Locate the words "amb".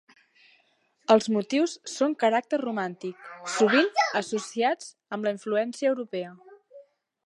5.17-5.31